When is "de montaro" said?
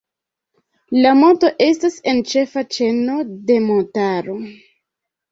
3.51-4.39